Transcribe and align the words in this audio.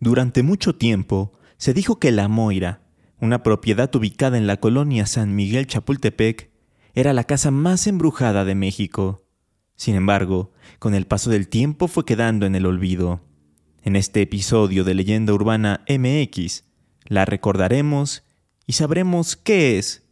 Durante 0.00 0.44
mucho 0.44 0.76
tiempo 0.76 1.32
se 1.56 1.74
dijo 1.74 1.98
que 1.98 2.12
La 2.12 2.28
Moira, 2.28 2.82
una 3.20 3.42
propiedad 3.42 3.92
ubicada 3.96 4.38
en 4.38 4.46
la 4.46 4.58
colonia 4.58 5.06
San 5.06 5.34
Miguel 5.34 5.66
Chapultepec, 5.66 6.50
era 6.94 7.12
la 7.12 7.24
casa 7.24 7.50
más 7.50 7.86
embrujada 7.88 8.44
de 8.44 8.54
México. 8.54 9.24
Sin 9.74 9.96
embargo, 9.96 10.52
con 10.78 10.94
el 10.94 11.06
paso 11.06 11.30
del 11.30 11.48
tiempo 11.48 11.88
fue 11.88 12.04
quedando 12.04 12.46
en 12.46 12.54
el 12.54 12.66
olvido. 12.66 13.20
En 13.82 13.96
este 13.96 14.22
episodio 14.22 14.84
de 14.84 14.94
Leyenda 14.94 15.32
Urbana 15.32 15.84
MX, 15.88 16.64
la 17.06 17.24
recordaremos 17.24 18.22
y 18.66 18.74
sabremos 18.74 19.36
qué 19.36 19.78
es 19.78 20.04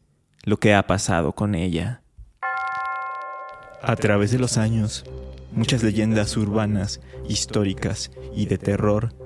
lo 0.43 0.59
que 0.59 0.75
ha 0.75 0.87
pasado 0.89 1.32
con 1.32 1.55
ella. 1.55 2.03
A 3.82 3.95
través 3.95 4.32
de 4.32 4.41
los 4.41 4.57
años, 4.57 5.05
muchas 5.53 5.84
leyendas 5.84 6.37
urbanas, 6.37 7.00
históricas 7.29 8.11
y 8.34 8.46
de 8.46 8.59
terror 8.59 9.25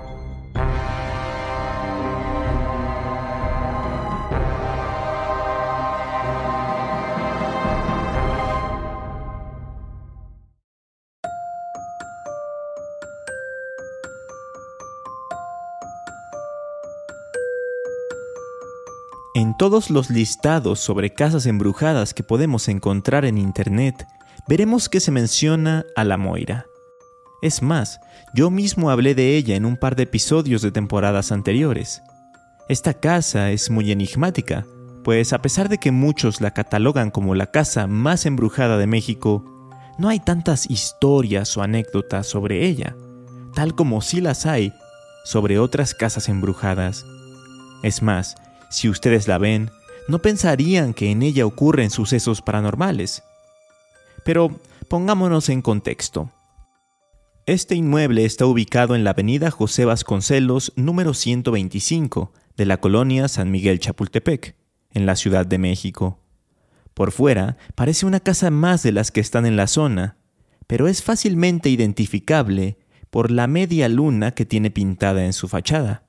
Todos 19.61 19.91
los 19.91 20.09
listados 20.09 20.79
sobre 20.79 21.13
casas 21.13 21.45
embrujadas 21.45 22.15
que 22.15 22.23
podemos 22.23 22.67
encontrar 22.67 23.25
en 23.25 23.37
Internet, 23.37 24.07
veremos 24.47 24.89
que 24.89 24.99
se 24.99 25.11
menciona 25.11 25.85
a 25.95 26.03
la 26.03 26.17
Moira. 26.17 26.65
Es 27.43 27.61
más, 27.61 27.99
yo 28.33 28.49
mismo 28.49 28.89
hablé 28.89 29.13
de 29.13 29.37
ella 29.37 29.55
en 29.55 29.65
un 29.65 29.77
par 29.77 29.95
de 29.95 30.01
episodios 30.01 30.63
de 30.63 30.71
temporadas 30.71 31.31
anteriores. 31.31 32.01
Esta 32.69 32.95
casa 32.95 33.51
es 33.51 33.69
muy 33.69 33.91
enigmática, 33.91 34.65
pues 35.03 35.31
a 35.31 35.43
pesar 35.43 35.69
de 35.69 35.77
que 35.77 35.91
muchos 35.91 36.41
la 36.41 36.55
catalogan 36.55 37.11
como 37.11 37.35
la 37.35 37.51
casa 37.51 37.85
más 37.85 38.25
embrujada 38.25 38.79
de 38.79 38.87
México, 38.87 39.45
no 39.99 40.09
hay 40.09 40.19
tantas 40.19 40.67
historias 40.71 41.55
o 41.55 41.61
anécdotas 41.61 42.25
sobre 42.25 42.65
ella, 42.65 42.95
tal 43.53 43.75
como 43.75 44.01
sí 44.01 44.21
las 44.21 44.47
hay 44.47 44.73
sobre 45.23 45.59
otras 45.59 45.93
casas 45.93 46.29
embrujadas. 46.29 47.05
Es 47.83 48.01
más, 48.01 48.37
si 48.71 48.89
ustedes 48.89 49.27
la 49.27 49.37
ven, 49.37 49.69
no 50.07 50.19
pensarían 50.19 50.93
que 50.93 51.11
en 51.11 51.21
ella 51.21 51.45
ocurren 51.45 51.91
sucesos 51.91 52.41
paranormales. 52.41 53.21
Pero 54.23 54.59
pongámonos 54.87 55.49
en 55.49 55.61
contexto. 55.61 56.31
Este 57.45 57.75
inmueble 57.75 58.25
está 58.25 58.45
ubicado 58.45 58.95
en 58.95 59.03
la 59.03 59.11
avenida 59.11 59.51
José 59.51 59.85
Vasconcelos 59.85 60.73
número 60.75 61.13
125 61.13 62.31
de 62.55 62.65
la 62.65 62.79
colonia 62.79 63.27
San 63.27 63.51
Miguel 63.51 63.79
Chapultepec, 63.79 64.55
en 64.93 65.05
la 65.05 65.15
Ciudad 65.15 65.45
de 65.45 65.57
México. 65.57 66.19
Por 66.93 67.11
fuera 67.11 67.57
parece 67.75 68.05
una 68.05 68.19
casa 68.19 68.51
más 68.51 68.83
de 68.83 68.91
las 68.91 69.11
que 69.11 69.19
están 69.21 69.45
en 69.45 69.55
la 69.55 69.67
zona, 69.67 70.17
pero 70.67 70.87
es 70.87 71.03
fácilmente 71.03 71.69
identificable 71.69 72.77
por 73.09 73.31
la 73.31 73.47
media 73.47 73.89
luna 73.89 74.31
que 74.31 74.45
tiene 74.45 74.71
pintada 74.71 75.25
en 75.25 75.33
su 75.33 75.47
fachada. 75.47 76.05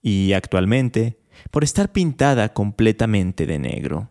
Y 0.00 0.32
actualmente 0.32 1.21
por 1.50 1.64
estar 1.64 1.92
pintada 1.92 2.52
completamente 2.52 3.46
de 3.46 3.58
negro. 3.58 4.10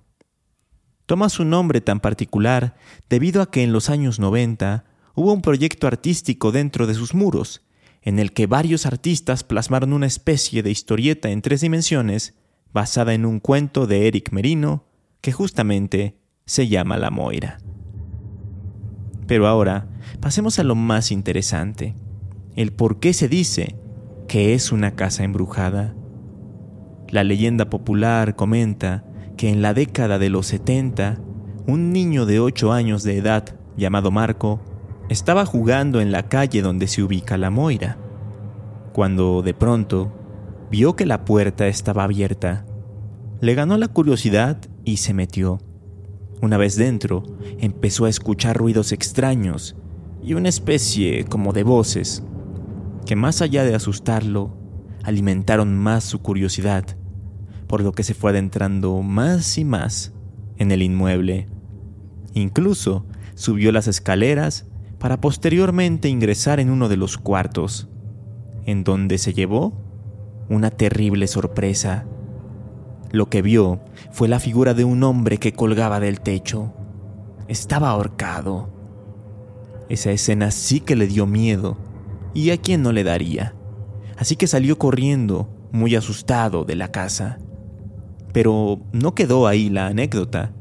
Toma 1.06 1.30
su 1.30 1.44
nombre 1.44 1.82
tan 1.82 2.00
particular 2.00 2.76
debido 3.10 3.42
a 3.42 3.52
que 3.52 3.64
en 3.64 3.74
los 3.74 3.90
años 3.90 4.20
90 4.20 4.86
hubo 5.16 5.34
un 5.34 5.42
proyecto 5.42 5.88
artístico 5.88 6.52
dentro 6.52 6.88
de 6.88 6.94
sus 6.94 7.14
muros, 7.14 7.62
en 8.02 8.20
el 8.20 8.34
que 8.34 8.48
varios 8.48 8.86
artistas 8.86 9.44
plasmaron 9.44 9.94
una 9.94 10.08
especie 10.08 10.64
de 10.64 10.72
historieta 10.72 11.30
en 11.30 11.42
tres 11.42 11.62
dimensiones 11.62 12.34
basada 12.74 13.14
en 13.14 13.26
un 13.26 13.40
cuento 13.40 13.88
de 13.88 14.08
Eric 14.08 14.32
Merino 14.32 14.86
que 15.20 15.32
justamente 15.32 16.18
se 16.46 16.68
llama 16.68 16.98
La 16.98 17.12
Moira. 17.12 17.60
Pero 19.28 19.48
ahora 19.48 19.88
pasemos 20.20 20.60
a 20.60 20.64
lo 20.64 20.76
más 20.76 21.12
interesante, 21.12 21.96
el 22.56 22.72
por 22.74 23.00
qué 23.00 23.14
se 23.14 23.28
dice 23.28 23.76
que 24.28 24.54
es 24.54 24.72
una 24.72 24.96
casa 24.96 25.24
embrujada. 25.24 25.96
La 27.12 27.26
leyenda 27.26 27.70
popular 27.70 28.38
comenta 28.38 29.04
que 29.36 29.50
en 29.50 29.62
la 29.62 29.74
década 29.74 30.18
de 30.18 30.30
los 30.30 30.48
70, 30.48 31.20
un 31.68 31.92
niño 31.92 32.26
de 32.26 32.40
8 32.40 32.72
años 32.72 33.04
de 33.04 33.18
edad, 33.18 33.60
llamado 33.76 34.12
Marco, 34.12 34.62
estaba 35.10 35.46
jugando 35.46 36.00
en 36.00 36.14
la 36.14 36.30
calle 36.30 36.62
donde 36.62 36.88
se 36.88 37.04
ubica 37.04 37.38
la 37.38 37.50
Moira, 37.50 37.98
cuando 38.94 39.42
de 39.42 39.54
pronto 39.54 40.14
vio 40.72 40.96
que 40.96 41.06
la 41.06 41.26
puerta 41.26 41.68
estaba 41.68 42.06
abierta. 42.06 42.66
Le 43.42 43.56
ganó 43.56 43.78
la 43.78 43.90
curiosidad 43.90 44.62
y 44.86 44.98
se 44.98 45.14
metió. 45.14 45.60
Una 46.42 46.56
vez 46.56 46.78
dentro, 46.78 47.24
empezó 47.60 48.06
a 48.06 48.10
escuchar 48.10 48.56
ruidos 48.56 48.94
extraños 48.94 49.76
y 50.24 50.34
una 50.34 50.48
especie 50.48 51.26
como 51.26 51.52
de 51.52 51.64
voces, 51.64 52.24
que 53.06 53.18
más 53.18 53.42
allá 53.42 53.66
de 53.66 53.76
asustarlo, 53.76 54.56
alimentaron 55.04 55.76
más 55.76 56.06
su 56.06 56.22
curiosidad 56.22 56.86
por 57.72 57.82
lo 57.84 57.94
que 57.94 58.04
se 58.04 58.14
fue 58.14 58.32
adentrando 58.32 59.02
más 59.02 59.58
y 59.58 59.64
más 59.64 60.12
en 60.58 60.72
el 60.72 60.82
inmueble. 60.84 61.48
Incluso 62.34 63.06
subió 63.34 63.72
las 63.72 63.88
escaleras 63.88 64.68
para 65.00 65.22
posteriormente 65.22 66.10
ingresar 66.10 66.60
en 66.60 66.70
uno 66.70 66.90
de 66.90 66.98
los 66.98 67.18
cuartos, 67.18 67.88
en 68.66 68.84
donde 68.84 69.18
se 69.18 69.34
llevó 69.34 69.82
una 70.50 70.70
terrible 70.70 71.28
sorpresa. 71.28 72.06
Lo 73.10 73.30
que 73.30 73.42
vio 73.42 73.80
fue 74.12 74.28
la 74.28 74.42
figura 74.42 74.74
de 74.74 74.84
un 74.84 75.02
hombre 75.04 75.38
que 75.38 75.54
colgaba 75.54 76.02
del 76.02 76.20
techo. 76.20 76.74
Estaba 77.48 77.92
ahorcado. 77.92 78.68
Esa 79.88 80.12
escena 80.12 80.52
sí 80.52 80.82
que 80.82 80.98
le 80.98 81.08
dio 81.08 81.26
miedo, 81.26 81.78
y 82.34 82.50
a 82.50 82.58
quién 82.58 82.82
no 82.84 82.92
le 82.92 83.06
daría. 83.06 83.56
Así 84.18 84.36
que 84.36 84.48
salió 84.48 84.78
corriendo, 84.78 85.48
muy 85.72 85.96
asustado, 85.96 86.66
de 86.66 86.76
la 86.76 86.92
casa. 86.92 87.40
Pero 88.34 88.80
no 88.92 89.16
quedó 89.16 89.48
ahí 89.48 89.70
la 89.70 89.88
anécdota, 89.88 90.52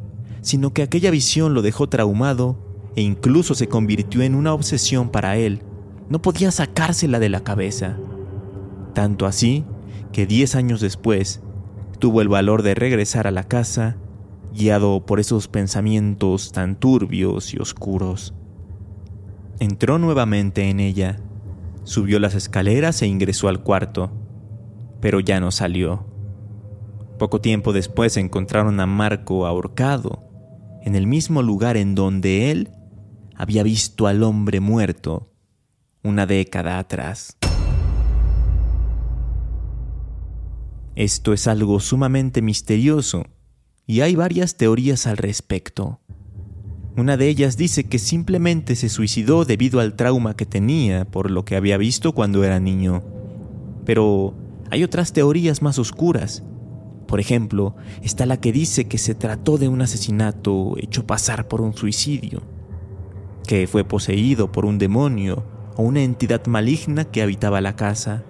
sino 0.42 0.72
que 0.72 0.82
aquella 0.82 1.10
visión 1.10 1.54
lo 1.54 1.62
dejó 1.62 1.88
traumado 1.88 2.58
e 2.96 3.02
incluso 3.02 3.54
se 3.54 3.68
convirtió 3.68 4.22
en 4.22 4.34
una 4.34 4.52
obsesión 4.52 5.10
para 5.10 5.36
él. 5.36 5.62
No 6.08 6.20
podía 6.22 6.50
sacársela 6.50 7.20
de 7.20 7.28
la 7.28 7.44
cabeza. 7.44 7.96
Tanto 8.94 9.26
así 9.26 9.64
que 10.12 10.26
diez 10.26 10.54
años 10.54 10.80
después 10.80 11.40
tuvo 11.98 12.20
el 12.22 12.28
valor 12.28 12.62
de 12.62 12.74
regresar 12.74 13.26
a 13.26 13.30
la 13.30 13.44
casa, 13.44 13.96
guiado 14.52 15.06
por 15.06 15.20
esos 15.20 15.46
pensamientos 15.46 16.50
tan 16.50 16.74
turbios 16.74 17.54
y 17.54 17.58
oscuros. 17.58 18.34
Entró 19.60 19.98
nuevamente 19.98 20.70
en 20.70 20.80
ella, 20.80 21.18
subió 21.84 22.18
las 22.18 22.34
escaleras 22.34 23.02
e 23.02 23.06
ingresó 23.06 23.48
al 23.48 23.62
cuarto, 23.62 24.10
pero 25.00 25.20
ya 25.20 25.38
no 25.38 25.50
salió. 25.50 26.06
Poco 27.20 27.42
tiempo 27.42 27.74
después 27.74 28.16
encontraron 28.16 28.80
a 28.80 28.86
Marco 28.86 29.46
ahorcado, 29.46 30.24
en 30.80 30.94
el 30.94 31.06
mismo 31.06 31.42
lugar 31.42 31.76
en 31.76 31.94
donde 31.94 32.50
él 32.50 32.70
había 33.36 33.62
visto 33.62 34.06
al 34.06 34.22
hombre 34.22 34.60
muerto 34.60 35.30
una 36.02 36.24
década 36.24 36.78
atrás. 36.78 37.36
Esto 40.94 41.34
es 41.34 41.46
algo 41.46 41.78
sumamente 41.80 42.40
misterioso 42.40 43.26
y 43.86 44.00
hay 44.00 44.14
varias 44.14 44.56
teorías 44.56 45.06
al 45.06 45.18
respecto. 45.18 46.00
Una 46.96 47.18
de 47.18 47.28
ellas 47.28 47.58
dice 47.58 47.84
que 47.84 47.98
simplemente 47.98 48.76
se 48.76 48.88
suicidó 48.88 49.44
debido 49.44 49.80
al 49.80 49.94
trauma 49.94 50.36
que 50.36 50.46
tenía 50.46 51.04
por 51.04 51.30
lo 51.30 51.44
que 51.44 51.56
había 51.56 51.76
visto 51.76 52.12
cuando 52.12 52.44
era 52.44 52.60
niño. 52.60 53.02
Pero 53.84 54.32
hay 54.70 54.84
otras 54.84 55.12
teorías 55.12 55.60
más 55.60 55.78
oscuras 55.78 56.44
por 57.10 57.18
ejemplo, 57.18 57.74
está 58.02 58.24
la 58.24 58.36
que 58.36 58.52
dice 58.52 58.84
que 58.84 58.96
se 58.96 59.16
trató 59.16 59.58
de 59.58 59.66
un 59.66 59.82
asesinato 59.82 60.74
hecho 60.78 61.08
pasar 61.08 61.48
por 61.48 61.60
un 61.60 61.74
suicidio, 61.74 62.40
que 63.48 63.66
fue 63.66 63.82
poseído 63.82 64.52
por 64.52 64.64
un 64.64 64.78
demonio 64.78 65.42
o 65.76 65.82
una 65.82 66.04
entidad 66.04 66.46
maligna 66.46 67.06
que 67.06 67.20
habitaba 67.20 67.60
la 67.60 67.74
casa, 67.74 68.22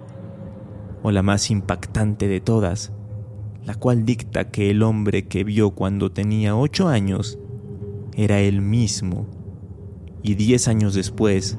o 1.03 1.11
la 1.11 1.21
más 1.21 1.51
impactante 1.51 2.27
de 2.27 2.41
todas, 2.41 2.91
la 3.63 3.75
cual 3.75 4.03
dicta 4.03 4.49
que 4.49 4.71
el 4.71 4.81
hombre 4.81 5.27
que 5.27 5.43
vio 5.43 5.75
cuando 5.75 6.11
tenía 6.11 6.55
ocho 6.55 6.87
años 6.87 7.37
era 8.15 8.39
él 8.39 8.63
mismo, 8.63 9.27
y 10.23 10.33
diez 10.33 10.67
años 10.67 10.95
después 10.95 11.55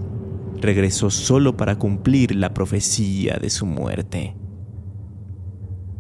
regresó 0.60 1.08
solo 1.08 1.56
para 1.56 1.78
cumplir 1.78 2.34
la 2.34 2.52
profecía 2.52 3.38
de 3.40 3.48
su 3.48 3.64
muerte. 3.64 4.34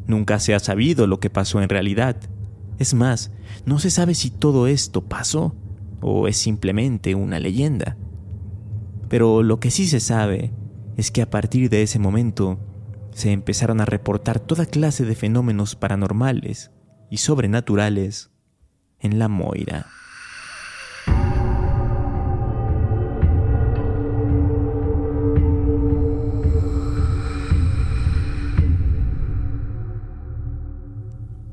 Nunca 0.06 0.38
se 0.38 0.54
ha 0.54 0.60
sabido 0.60 1.06
lo 1.06 1.20
que 1.20 1.30
pasó 1.30 1.62
en 1.62 1.68
realidad. 1.68 2.16
Es 2.78 2.94
más, 2.94 3.30
no 3.64 3.78
se 3.78 3.90
sabe 3.90 4.14
si 4.14 4.30
todo 4.30 4.66
esto 4.66 5.02
pasó 5.02 5.54
o 6.00 6.26
es 6.28 6.36
simplemente 6.36 7.14
una 7.14 7.38
leyenda. 7.38 7.96
Pero 9.08 9.42
lo 9.42 9.60
que 9.60 9.70
sí 9.70 9.86
se 9.86 10.00
sabe 10.00 10.52
es 10.96 11.10
que 11.10 11.22
a 11.22 11.30
partir 11.30 11.70
de 11.70 11.82
ese 11.82 11.98
momento 11.98 12.58
se 13.12 13.30
empezaron 13.30 13.80
a 13.80 13.84
reportar 13.84 14.40
toda 14.40 14.66
clase 14.66 15.04
de 15.04 15.14
fenómenos 15.14 15.76
paranormales 15.76 16.70
y 17.10 17.18
sobrenaturales 17.18 18.30
en 19.00 19.18
la 19.18 19.28
Moira. 19.28 19.86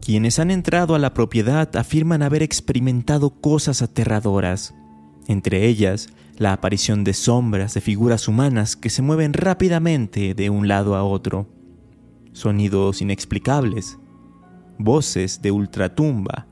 Quienes 0.09 0.39
han 0.39 0.50
entrado 0.50 0.95
a 0.95 0.97
la 0.97 1.13
propiedad 1.13 1.75
afirman 1.75 2.23
haber 2.23 2.41
experimentado 2.41 3.29
cosas 3.29 3.83
aterradoras, 3.83 4.73
entre 5.27 5.67
ellas 5.67 6.09
la 6.35 6.51
aparición 6.51 7.03
de 7.03 7.13
sombras 7.13 7.75
de 7.75 7.81
figuras 7.81 8.27
humanas 8.27 8.75
que 8.75 8.89
se 8.89 9.03
mueven 9.03 9.33
rápidamente 9.33 10.33
de 10.33 10.50
un 10.50 10.67
lado 10.67 10.95
a 10.95 11.03
otro, 11.03 11.47
sonidos 12.31 13.03
inexplicables, 13.03 14.00
voces 14.79 15.44
de 15.44 15.51
ultratumba, 15.51 16.47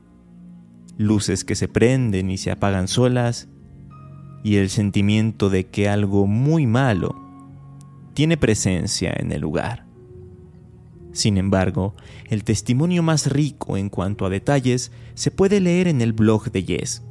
luces 0.96 1.42
que 1.42 1.56
se 1.56 1.66
prenden 1.66 2.30
y 2.30 2.38
se 2.38 2.52
apagan 2.52 2.86
solas, 2.86 3.48
y 4.44 4.54
el 4.54 4.70
sentimiento 4.70 5.50
de 5.50 5.66
que 5.66 5.88
algo 5.88 6.28
muy 6.28 6.68
malo 6.68 7.16
tiene 8.14 8.36
presencia 8.36 9.12
en 9.18 9.32
el 9.32 9.40
lugar. 9.40 9.87
Sin 11.18 11.36
embargo, 11.36 11.94
el 12.28 12.44
testimonio 12.44 13.02
más 13.02 13.26
rico 13.26 13.76
en 13.76 13.88
cuanto 13.88 14.24
a 14.24 14.30
detalles 14.30 14.92
se 15.14 15.32
puede 15.32 15.58
leer 15.58 15.88
en 15.88 16.00
el 16.00 16.12
blog 16.12 16.52
de 16.52 16.62
Yes. 16.62 17.02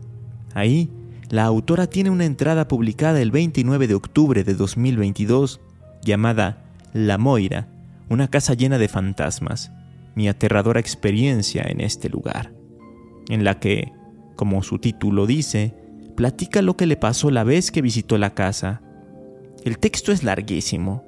Ahí, 0.53 0.89
la 1.29 1.43
autora 1.43 1.87
tiene 1.87 2.09
una 2.09 2.23
entrada 2.23 2.69
publicada 2.69 3.19
el 3.19 3.31
29 3.31 3.85
de 3.85 3.95
octubre 3.95 4.45
de 4.45 4.53
2022 4.53 5.59
llamada 6.05 6.63
La 6.93 7.17
Moira, 7.17 7.67
una 8.07 8.29
casa 8.29 8.53
llena 8.53 8.77
de 8.77 8.87
fantasmas, 8.87 9.73
mi 10.15 10.29
aterradora 10.29 10.79
experiencia 10.79 11.63
en 11.67 11.81
este 11.81 12.07
lugar, 12.07 12.53
en 13.27 13.43
la 13.43 13.59
que, 13.59 13.91
como 14.37 14.63
su 14.63 14.79
título 14.79 15.25
dice, 15.25 15.75
platica 16.15 16.61
lo 16.61 16.77
que 16.77 16.85
le 16.85 16.95
pasó 16.95 17.29
la 17.29 17.43
vez 17.43 17.71
que 17.71 17.81
visitó 17.81 18.17
la 18.17 18.33
casa. 18.33 18.81
El 19.65 19.79
texto 19.79 20.13
es 20.13 20.23
larguísimo, 20.23 21.03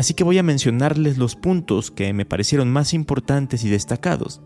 así 0.00 0.14
que 0.14 0.24
voy 0.24 0.38
a 0.38 0.42
mencionarles 0.42 1.18
los 1.18 1.36
puntos 1.36 1.90
que 1.90 2.14
me 2.14 2.24
parecieron 2.24 2.72
más 2.72 2.94
importantes 2.94 3.64
y 3.64 3.68
destacados. 3.68 4.40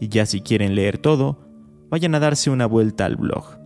Y 0.00 0.10
ya 0.10 0.26
si 0.26 0.42
quieren 0.42 0.74
leer 0.74 0.98
todo, 0.98 1.38
vayan 1.88 2.14
a 2.14 2.20
darse 2.20 2.50
una 2.50 2.66
vuelta 2.66 3.06
al 3.06 3.16
blog. 3.16 3.58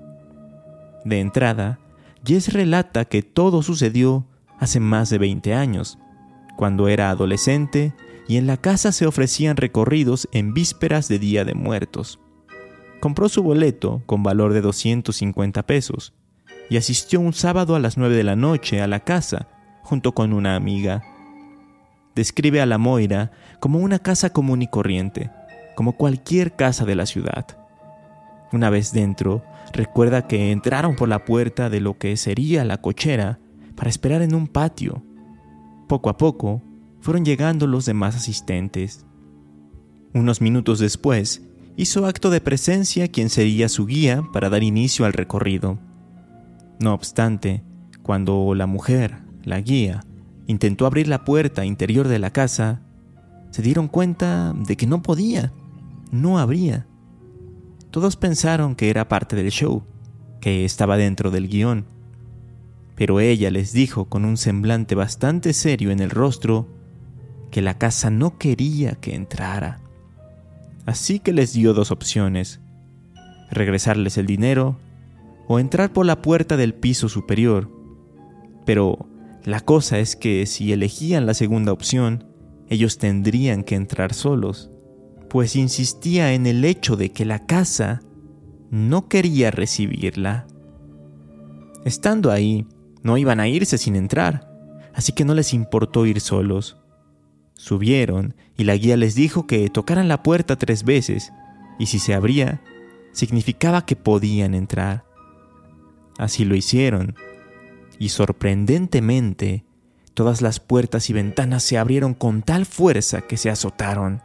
De 1.05 1.19
entrada, 1.19 1.81
Jess 2.25 2.53
relata 2.53 3.07
que 3.07 3.23
todo 3.23 3.65
sucedió 3.65 4.29
hace 4.61 4.79
más 4.79 5.11
de 5.11 5.19
20 5.19 5.53
años, 5.53 5.99
cuando 6.57 6.87
era 6.87 7.11
adolescente 7.11 7.93
y 8.29 8.37
en 8.37 8.47
la 8.47 8.57
casa 8.57 8.93
se 8.93 9.05
ofrecían 9.05 9.57
recorridos 9.57 10.29
en 10.31 10.55
vísperas 10.55 11.09
de 11.09 11.19
Día 11.19 11.45
de 11.45 11.55
Muertos. 11.55 12.21
Compró 13.01 13.29
su 13.29 13.43
boleto 13.43 14.01
con 14.07 14.23
valor 14.23 14.53
de 14.53 14.61
250 14.61 15.67
pesos 15.67 16.15
y 16.71 16.77
asistió 16.77 17.19
un 17.19 17.33
sábado 17.33 17.75
a 17.75 17.81
las 17.81 17.97
9 17.97 18.15
de 18.15 18.23
la 18.23 18.37
noche 18.37 18.81
a 18.81 18.87
la 18.87 19.01
casa 19.01 19.49
junto 19.83 20.13
con 20.13 20.33
una 20.33 20.55
amiga 20.55 21.03
describe 22.17 22.61
a 22.61 22.67
la 22.67 22.79
Moira 22.79 23.31
como 23.61 23.79
una 23.79 24.01
casa 24.01 24.31
común 24.31 24.63
y 24.63 24.67
corriente, 24.67 25.31
como 25.77 25.93
cualquier 25.93 26.57
casa 26.57 26.85
de 26.85 26.97
la 26.97 27.07
ciudad. 27.07 27.47
Una 28.53 28.71
vez 28.71 28.93
dentro, 28.93 29.45
recuerda 29.73 30.27
que 30.27 30.51
entraron 30.51 30.97
por 30.97 31.09
la 31.09 31.25
puerta 31.25 31.71
de 31.71 31.81
lo 31.81 31.99
que 31.99 32.17
sería 32.17 32.65
la 32.65 32.81
cochera 32.81 33.39
para 33.77 33.91
esperar 33.91 34.23
en 34.23 34.35
un 34.35 34.49
patio. 34.49 35.03
Poco 35.87 36.09
a 36.09 36.17
poco, 36.17 36.63
fueron 37.01 37.25
llegando 37.25 37.67
los 37.67 37.85
demás 37.85 38.17
asistentes. 38.17 39.05
Unos 40.15 40.41
minutos 40.41 40.79
después, 40.79 41.43
hizo 41.77 42.07
acto 42.07 42.31
de 42.31 42.41
presencia 42.41 43.09
quien 43.09 43.29
sería 43.29 43.69
su 43.69 43.85
guía 43.85 44.25
para 44.33 44.49
dar 44.49 44.63
inicio 44.63 45.05
al 45.05 45.13
recorrido. 45.13 45.79
No 46.81 46.95
obstante, 46.95 47.63
cuando 48.03 48.55
la 48.55 48.67
mujer, 48.67 49.19
la 49.45 49.61
guía, 49.61 50.03
intentó 50.47 50.87
abrir 50.87 51.09
la 51.09 51.25
puerta 51.25 51.65
interior 51.65 52.09
de 52.09 52.19
la 52.19 52.31
casa, 52.31 52.83
se 53.51 53.63
dieron 53.63 53.89
cuenta 53.89 54.55
de 54.55 54.77
que 54.77 54.87
no 54.87 55.03
podía, 55.03 55.53
no 56.11 56.39
abría. 56.39 56.87
Todos 57.91 58.17
pensaron 58.17 58.75
que 58.75 58.91
era 58.91 59.09
parte 59.09 59.37
del 59.37 59.51
show, 59.51 59.83
que 60.41 60.65
estaba 60.65 60.97
dentro 60.97 61.31
del 61.31 61.49
guion, 61.49 61.87
pero 62.95 63.21
ella 63.21 63.51
les 63.51 63.73
dijo 63.73 64.07
con 64.07 64.25
un 64.25 64.37
semblante 64.37 64.95
bastante 64.95 65.53
serio 65.53 65.91
en 65.91 66.01
el 66.01 66.11
rostro 66.11 66.69
que 67.51 67.63
la 67.63 67.79
casa 67.79 68.11
no 68.11 68.39
quería 68.39 68.95
que 68.97 69.15
entrara. 69.15 69.81
Así 70.87 71.19
que 71.19 71.33
les 71.33 71.53
dio 71.53 71.75
dos 71.75 71.91
opciones, 71.91 72.61
regresarles 73.51 74.19
el 74.19 74.27
dinero 74.27 74.79
o 75.49 75.59
entrar 75.59 75.93
por 75.93 76.07
la 76.07 76.23
puerta 76.23 76.57
del 76.57 76.75
piso 76.75 77.09
superior. 77.09 77.71
Pero 78.65 79.09
la 79.47 79.61
cosa 79.61 80.01
es 80.01 80.17
que 80.17 80.45
si 80.45 80.73
elegían 80.73 81.25
la 81.25 81.33
segunda 81.33 81.73
opción, 81.73 82.25
ellos 82.69 82.99
tendrían 82.99 83.63
que 83.63 83.77
entrar 83.77 84.13
solos, 84.13 84.73
pues 85.31 85.55
insistía 85.55 86.33
en 86.33 86.49
el 86.49 86.65
hecho 86.65 86.97
de 86.97 87.13
que 87.13 87.25
la 87.25 87.47
casa 87.47 88.03
no 88.73 89.09
quería 89.09 89.53
recibirla. 89.53 90.49
Estando 91.85 92.33
ahí, 92.33 92.67
no 93.05 93.19
iban 93.19 93.39
a 93.39 93.47
irse 93.47 93.79
sin 93.79 93.95
entrar, 93.95 94.51
así 94.93 95.13
que 95.13 95.25
no 95.25 95.33
les 95.33 95.55
importó 95.55 96.07
ir 96.07 96.21
solos. 96.21 96.79
Subieron 97.55 98.35
y 98.57 98.65
la 98.65 98.77
guía 98.77 98.97
les 98.97 99.15
dijo 99.15 99.47
que 99.47 99.71
tocaran 99.71 100.09
la 100.09 100.25
puerta 100.25 100.57
tres 100.57 100.83
veces, 100.83 101.33
y 101.79 101.87
si 101.87 102.01
se 102.01 102.15
abría, 102.15 102.65
significaba 103.13 103.87
que 103.87 103.95
podían 103.95 104.57
entrar. 104.57 105.05
Así 106.19 106.45
lo 106.45 106.57
hicieron, 106.57 107.15
y 107.99 108.11
sorprendentemente, 108.11 109.65
todas 110.15 110.43
las 110.43 110.61
puertas 110.61 111.11
y 111.11 111.13
ventanas 111.13 111.63
se 111.63 111.79
abrieron 111.79 112.15
con 112.15 112.43
tal 112.43 112.67
fuerza 112.67 113.23
que 113.23 113.37
se 113.37 113.51
azotaron. 113.51 114.23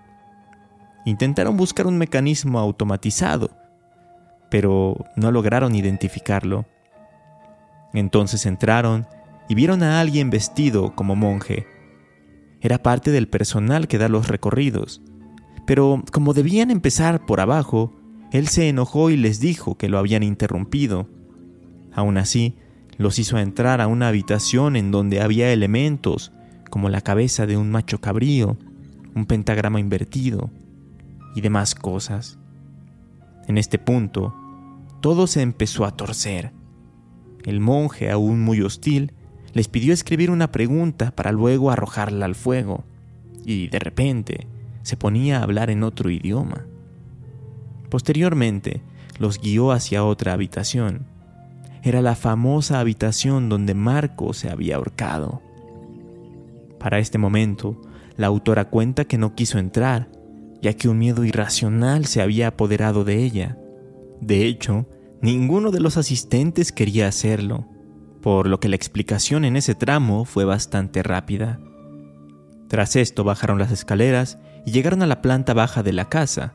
Intentaron 1.05 1.57
buscar 1.57 1.87
un 1.87 1.97
mecanismo 1.97 2.59
automatizado, 2.59 3.51
pero 4.49 5.05
no 5.15 5.31
lograron 5.31 5.75
identificarlo. 5.75 6.65
Entonces 7.93 8.45
entraron 8.45 9.07
y 9.49 9.55
vieron 9.55 9.83
a 9.83 9.99
alguien 9.99 10.29
vestido 10.29 10.95
como 10.95 11.15
monje. 11.15 11.65
Era 12.61 12.83
parte 12.83 13.11
del 13.11 13.27
personal 13.27 13.87
que 13.87 13.97
da 13.97 14.07
los 14.07 14.27
recorridos, 14.27 15.01
pero 15.65 16.03
como 16.11 16.33
debían 16.33 16.69
empezar 16.71 17.25
por 17.25 17.39
abajo, 17.39 17.93
él 18.31 18.47
se 18.47 18.69
enojó 18.69 19.09
y 19.09 19.17
les 19.17 19.39
dijo 19.39 19.75
que 19.75 19.89
lo 19.89 19.97
habían 19.97 20.23
interrumpido. 20.23 21.09
Aún 21.93 22.17
así, 22.17 22.55
los 23.01 23.19
hizo 23.19 23.37
entrar 23.37 23.81
a 23.81 23.87
una 23.87 24.07
habitación 24.07 24.75
en 24.75 24.91
donde 24.91 25.21
había 25.21 25.51
elementos 25.51 26.31
como 26.69 26.89
la 26.89 27.01
cabeza 27.01 27.45
de 27.45 27.57
un 27.57 27.71
macho 27.71 27.99
cabrío, 27.99 28.57
un 29.15 29.25
pentagrama 29.25 29.79
invertido 29.79 30.51
y 31.35 31.41
demás 31.41 31.75
cosas. 31.75 32.37
En 33.47 33.57
este 33.57 33.79
punto, 33.79 34.35
todo 35.01 35.27
se 35.27 35.41
empezó 35.41 35.85
a 35.85 35.97
torcer. 35.97 36.53
El 37.43 37.59
monje, 37.59 38.11
aún 38.11 38.41
muy 38.41 38.61
hostil, 38.61 39.13
les 39.53 39.67
pidió 39.67 39.93
escribir 39.93 40.29
una 40.29 40.51
pregunta 40.51 41.11
para 41.11 41.31
luego 41.31 41.71
arrojarla 41.71 42.25
al 42.25 42.35
fuego, 42.35 42.85
y 43.43 43.67
de 43.67 43.79
repente 43.79 44.47
se 44.83 44.95
ponía 44.95 45.39
a 45.39 45.43
hablar 45.43 45.71
en 45.71 45.83
otro 45.83 46.11
idioma. 46.11 46.65
Posteriormente, 47.89 48.81
los 49.17 49.41
guió 49.41 49.71
hacia 49.71 50.05
otra 50.05 50.33
habitación, 50.33 51.07
era 51.83 52.01
la 52.01 52.15
famosa 52.15 52.79
habitación 52.79 53.49
donde 53.49 53.73
Marco 53.73 54.33
se 54.33 54.49
había 54.49 54.75
ahorcado. 54.75 55.41
Para 56.79 56.99
este 56.99 57.17
momento, 57.17 57.81
la 58.17 58.27
autora 58.27 58.65
cuenta 58.65 59.05
que 59.05 59.17
no 59.17 59.35
quiso 59.35 59.57
entrar, 59.57 60.09
ya 60.61 60.73
que 60.73 60.89
un 60.89 60.99
miedo 60.99 61.25
irracional 61.25 62.05
se 62.05 62.21
había 62.21 62.47
apoderado 62.47 63.03
de 63.03 63.23
ella. 63.23 63.57
De 64.19 64.45
hecho, 64.45 64.87
ninguno 65.21 65.71
de 65.71 65.79
los 65.79 65.97
asistentes 65.97 66.71
quería 66.71 67.07
hacerlo, 67.07 67.67
por 68.21 68.47
lo 68.47 68.59
que 68.59 68.69
la 68.69 68.75
explicación 68.75 69.43
en 69.45 69.55
ese 69.55 69.73
tramo 69.73 70.25
fue 70.25 70.45
bastante 70.45 71.01
rápida. 71.01 71.59
Tras 72.67 72.95
esto 72.95 73.23
bajaron 73.23 73.57
las 73.57 73.71
escaleras 73.71 74.37
y 74.65 74.71
llegaron 74.71 75.01
a 75.01 75.07
la 75.07 75.21
planta 75.21 75.53
baja 75.53 75.81
de 75.83 75.93
la 75.93 76.09
casa. 76.09 76.53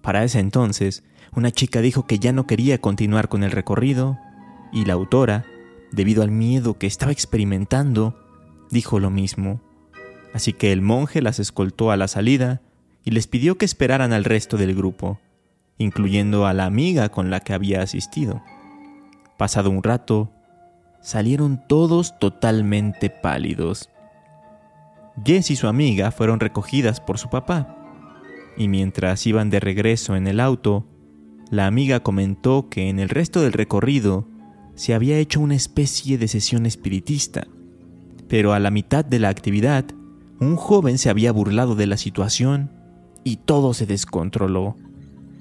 Para 0.00 0.22
ese 0.22 0.38
entonces, 0.38 1.02
una 1.34 1.50
chica 1.50 1.80
dijo 1.80 2.06
que 2.06 2.18
ya 2.18 2.32
no 2.32 2.46
quería 2.46 2.80
continuar 2.80 3.28
con 3.28 3.42
el 3.42 3.50
recorrido 3.50 4.18
y 4.74 4.84
la 4.84 4.92
autora 4.92 5.46
debido 5.92 6.22
al 6.22 6.30
miedo 6.30 6.76
que 6.76 6.86
estaba 6.86 7.12
experimentando, 7.12 8.18
dijo 8.70 8.98
lo 8.98 9.10
mismo. 9.10 9.60
Así 10.34 10.52
que 10.52 10.72
el 10.72 10.82
monje 10.82 11.22
las 11.22 11.38
escoltó 11.38 11.92
a 11.92 11.96
la 11.96 12.08
salida 12.08 12.60
y 13.04 13.12
les 13.12 13.28
pidió 13.28 13.56
que 13.56 13.64
esperaran 13.64 14.12
al 14.12 14.24
resto 14.24 14.56
del 14.56 14.74
grupo, 14.74 15.20
incluyendo 15.78 16.46
a 16.46 16.52
la 16.52 16.64
amiga 16.64 17.08
con 17.10 17.30
la 17.30 17.40
que 17.40 17.52
había 17.52 17.82
asistido. 17.82 18.42
Pasado 19.38 19.70
un 19.70 19.82
rato, 19.82 20.32
salieron 21.00 21.62
todos 21.68 22.18
totalmente 22.18 23.10
pálidos. 23.10 23.90
Jess 25.24 25.52
y 25.52 25.56
su 25.56 25.68
amiga 25.68 26.10
fueron 26.10 26.40
recogidas 26.40 27.00
por 27.00 27.18
su 27.18 27.30
papá, 27.30 27.76
y 28.56 28.66
mientras 28.66 29.24
iban 29.26 29.50
de 29.50 29.60
regreso 29.60 30.16
en 30.16 30.26
el 30.26 30.40
auto, 30.40 30.84
la 31.50 31.66
amiga 31.66 32.00
comentó 32.00 32.68
que 32.68 32.88
en 32.88 32.98
el 32.98 33.08
resto 33.08 33.40
del 33.40 33.52
recorrido 33.52 34.26
se 34.74 34.94
había 34.94 35.18
hecho 35.18 35.40
una 35.40 35.54
especie 35.54 36.18
de 36.18 36.28
sesión 36.28 36.66
espiritista, 36.66 37.46
pero 38.28 38.52
a 38.52 38.58
la 38.58 38.70
mitad 38.70 39.04
de 39.04 39.18
la 39.18 39.28
actividad, 39.28 39.84
un 40.40 40.56
joven 40.56 40.98
se 40.98 41.10
había 41.10 41.32
burlado 41.32 41.74
de 41.76 41.86
la 41.86 41.96
situación 41.96 42.70
y 43.22 43.36
todo 43.36 43.74
se 43.74 43.86
descontroló. 43.86 44.76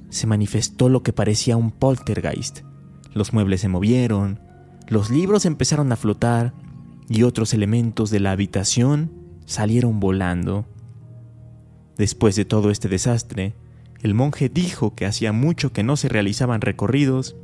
Se 0.10 0.28
manifestó 0.28 0.90
lo 0.90 1.02
que 1.02 1.14
parecía 1.14 1.58
un 1.58 1.72
poltergeist. 1.72 2.60
Los 3.14 3.34
muebles 3.34 3.62
se 3.62 3.70
movieron, 3.70 4.40
los 4.88 5.10
libros 5.10 5.46
empezaron 5.46 5.92
a 5.92 5.96
flotar 5.96 6.54
y 7.10 7.24
otros 7.24 7.54
elementos 7.54 8.10
de 8.10 8.20
la 8.20 8.32
habitación 8.32 9.12
salieron 9.46 10.00
volando. 10.00 10.66
Después 11.98 12.36
de 12.36 12.46
todo 12.46 12.70
este 12.70 12.90
desastre, 12.90 13.56
el 14.02 14.14
monje 14.14 14.50
dijo 14.50 14.96
que 14.96 15.06
hacía 15.06 15.32
mucho 15.32 15.72
que 15.72 15.84
no 15.84 15.96
se 15.96 16.10
realizaban 16.10 16.62
recorridos, 16.62 17.36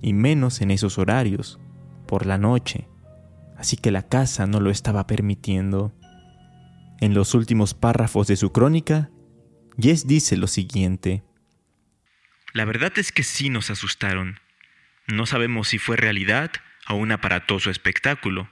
y 0.00 0.12
menos 0.12 0.60
en 0.60 0.70
esos 0.70 0.98
horarios, 0.98 1.58
por 2.06 2.26
la 2.26 2.38
noche, 2.38 2.88
así 3.56 3.76
que 3.76 3.90
la 3.90 4.08
casa 4.08 4.46
no 4.46 4.60
lo 4.60 4.70
estaba 4.70 5.06
permitiendo. 5.06 5.94
En 7.00 7.14
los 7.14 7.34
últimos 7.34 7.74
párrafos 7.74 8.26
de 8.26 8.36
su 8.36 8.52
crónica, 8.52 9.10
Jess 9.78 10.06
dice 10.06 10.36
lo 10.36 10.46
siguiente. 10.46 11.22
La 12.52 12.64
verdad 12.64 12.92
es 12.96 13.12
que 13.12 13.22
sí 13.22 13.50
nos 13.50 13.70
asustaron. 13.70 14.40
No 15.06 15.26
sabemos 15.26 15.68
si 15.68 15.78
fue 15.78 15.96
realidad 15.96 16.50
o 16.88 16.94
un 16.94 17.12
aparatoso 17.12 17.70
espectáculo, 17.70 18.50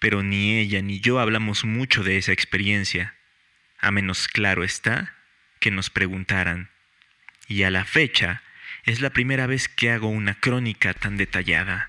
pero 0.00 0.22
ni 0.22 0.58
ella 0.58 0.82
ni 0.82 1.00
yo 1.00 1.20
hablamos 1.20 1.64
mucho 1.64 2.02
de 2.02 2.18
esa 2.18 2.32
experiencia, 2.32 3.16
a 3.78 3.90
menos 3.90 4.28
claro 4.28 4.64
está 4.64 5.14
que 5.60 5.70
nos 5.70 5.90
preguntaran. 5.90 6.70
Y 7.46 7.62
a 7.62 7.70
la 7.70 7.84
fecha 7.84 8.42
es 8.88 9.02
la 9.02 9.10
primera 9.10 9.46
vez 9.46 9.68
que 9.68 9.90
hago 9.90 10.08
una 10.08 10.34
crónica 10.40 10.94
tan 10.94 11.18
detallada. 11.18 11.88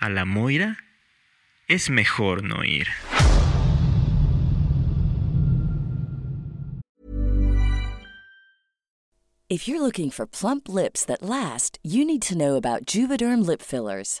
A 0.00 0.10
la 0.10 0.26
Moira 0.26 0.76
es 1.66 1.88
mejor 1.88 2.42
no 2.42 2.62
ir. 2.62 2.88
If 9.48 9.66
you're 9.66 9.80
looking 9.80 10.10
for 10.10 10.26
plump 10.26 10.68
lips 10.68 11.06
that 11.06 11.22
last, 11.22 11.78
you 11.82 12.04
need 12.04 12.20
to 12.22 12.36
know 12.36 12.56
about 12.56 12.84
Juvederm 12.84 13.46
lip 13.46 13.62
fillers. 13.62 14.20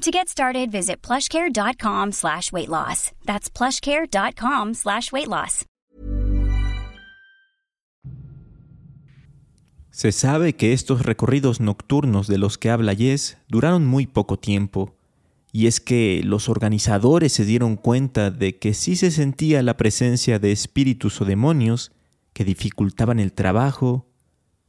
To 0.00 0.10
get 0.10 0.30
started, 0.30 0.70
visit 0.70 1.02
plushcare.com 1.02 2.12
slash 2.12 2.52
weight 2.52 2.70
loss. 2.70 3.12
That's 3.26 3.50
plushcare.com 3.50 4.72
slash 4.72 5.12
weight 5.12 5.28
loss. 5.28 5.66
Se 9.90 10.12
sabe 10.12 10.54
que 10.54 10.72
estos 10.72 11.02
recorridos 11.02 11.60
nocturnos 11.60 12.28
de 12.28 12.38
los 12.38 12.56
que 12.56 12.70
habla 12.70 12.94
Jess 12.94 13.36
duraron 13.48 13.86
muy 13.86 14.06
poco 14.06 14.38
tiempo, 14.38 14.94
y 15.52 15.66
es 15.66 15.80
que 15.80 16.22
los 16.24 16.48
organizadores 16.48 17.34
se 17.34 17.44
dieron 17.44 17.76
cuenta 17.76 18.30
de 18.30 18.58
que 18.58 18.72
sí 18.72 18.96
se 18.96 19.10
sentía 19.10 19.62
la 19.62 19.76
presencia 19.76 20.38
de 20.38 20.52
espíritus 20.52 21.20
o 21.20 21.26
demonios 21.26 21.92
que 22.32 22.44
dificultaban 22.44 23.20
el 23.20 23.34
trabajo 23.34 24.06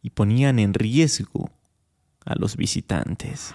y 0.01 0.09
ponían 0.09 0.59
en 0.59 0.73
riesgo 0.73 1.51
a 2.25 2.35
los 2.35 2.57
visitantes. 2.57 3.53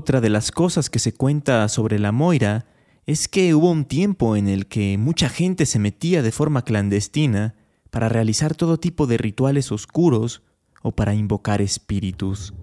Otra 0.00 0.22
de 0.22 0.30
las 0.30 0.50
cosas 0.50 0.88
que 0.88 0.98
se 0.98 1.12
cuenta 1.12 1.68
sobre 1.68 1.98
la 1.98 2.10
Moira 2.10 2.64
es 3.04 3.28
que 3.28 3.54
hubo 3.54 3.70
un 3.70 3.84
tiempo 3.84 4.34
en 4.34 4.48
el 4.48 4.66
que 4.66 4.96
mucha 4.96 5.28
gente 5.28 5.66
se 5.66 5.78
metía 5.78 6.22
de 6.22 6.32
forma 6.32 6.64
clandestina 6.64 7.54
para 7.90 8.08
realizar 8.08 8.54
todo 8.54 8.80
tipo 8.80 9.06
de 9.06 9.18
rituales 9.18 9.70
oscuros 9.70 10.42
o 10.80 10.92
para 10.92 11.14
invocar 11.14 11.60
espíritus. 11.60 12.54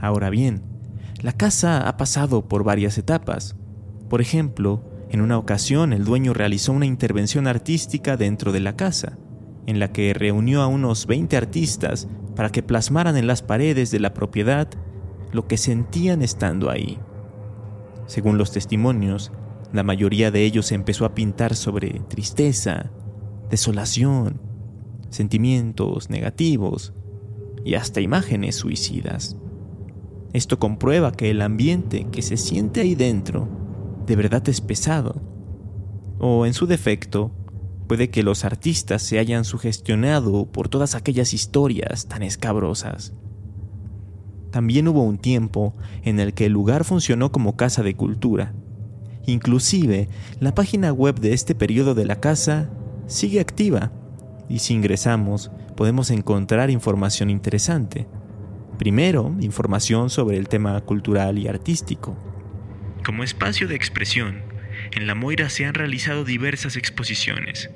Ahora 0.00 0.28
bien, 0.28 0.64
la 1.20 1.34
casa 1.34 1.86
ha 1.86 1.96
pasado 1.96 2.48
por 2.48 2.64
varias 2.64 2.98
etapas. 2.98 3.54
Por 4.10 4.20
ejemplo, 4.20 4.82
en 5.08 5.20
una 5.20 5.38
ocasión 5.38 5.92
el 5.92 6.04
dueño 6.04 6.34
realizó 6.34 6.72
una 6.72 6.86
intervención 6.86 7.46
artística 7.46 8.16
dentro 8.16 8.50
de 8.50 8.58
la 8.58 8.74
casa, 8.74 9.18
en 9.66 9.78
la 9.78 9.92
que 9.92 10.12
reunió 10.14 10.62
a 10.62 10.66
unos 10.66 11.06
20 11.06 11.36
artistas 11.36 12.08
para 12.34 12.50
que 12.50 12.64
plasmaran 12.64 13.16
en 13.16 13.28
las 13.28 13.42
paredes 13.42 13.92
de 13.92 14.00
la 14.00 14.14
propiedad 14.14 14.68
lo 15.32 15.46
que 15.46 15.56
sentían 15.56 16.22
estando 16.22 16.70
ahí. 16.70 16.98
Según 18.06 18.38
los 18.38 18.52
testimonios, 18.52 19.32
la 19.72 19.82
mayoría 19.82 20.30
de 20.30 20.44
ellos 20.44 20.70
empezó 20.72 21.04
a 21.04 21.14
pintar 21.14 21.54
sobre 21.56 22.00
tristeza, 22.08 22.90
desolación, 23.50 24.40
sentimientos 25.08 26.10
negativos 26.10 26.92
y 27.64 27.74
hasta 27.74 28.00
imágenes 28.00 28.56
suicidas. 28.56 29.36
Esto 30.32 30.58
comprueba 30.58 31.12
que 31.12 31.30
el 31.30 31.42
ambiente 31.42 32.06
que 32.10 32.22
se 32.22 32.36
siente 32.36 32.80
ahí 32.80 32.94
dentro 32.94 33.48
de 34.06 34.16
verdad 34.16 34.46
es 34.48 34.60
pesado. 34.60 35.22
O 36.18 36.46
en 36.46 36.54
su 36.54 36.66
defecto, 36.66 37.30
puede 37.86 38.10
que 38.10 38.22
los 38.22 38.44
artistas 38.44 39.02
se 39.02 39.18
hayan 39.18 39.44
sugestionado 39.44 40.46
por 40.46 40.68
todas 40.68 40.94
aquellas 40.94 41.34
historias 41.34 42.06
tan 42.08 42.22
escabrosas. 42.22 43.12
También 44.52 44.86
hubo 44.86 45.02
un 45.02 45.18
tiempo 45.18 45.74
en 46.04 46.20
el 46.20 46.32
que 46.32 46.46
el 46.46 46.52
lugar 46.52 46.84
funcionó 46.84 47.32
como 47.32 47.56
casa 47.56 47.82
de 47.82 47.94
cultura, 47.94 48.54
Inclusive, 49.26 50.08
la 50.40 50.54
página 50.54 50.92
web 50.92 51.20
de 51.20 51.32
este 51.32 51.54
periodo 51.54 51.94
de 51.94 52.04
la 52.04 52.20
casa 52.20 52.70
sigue 53.06 53.40
activa 53.40 53.92
y 54.48 54.58
si 54.58 54.74
ingresamos 54.74 55.50
podemos 55.76 56.10
encontrar 56.10 56.70
información 56.70 57.30
interesante. 57.30 58.06
Primero, 58.78 59.34
información 59.40 60.10
sobre 60.10 60.38
el 60.38 60.48
tema 60.48 60.80
cultural 60.80 61.38
y 61.38 61.46
artístico. 61.46 62.16
Como 63.04 63.22
espacio 63.22 63.68
de 63.68 63.76
expresión, 63.76 64.42
en 64.92 65.06
La 65.06 65.14
Moira 65.14 65.48
se 65.50 65.66
han 65.66 65.74
realizado 65.74 66.24
diversas 66.24 66.76
exposiciones, 66.76 67.70